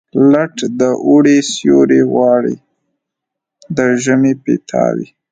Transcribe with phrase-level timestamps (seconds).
[0.31, 2.55] لټ د اوړي سیوري غواړي،
[3.77, 5.07] د ژمي پیتاوي.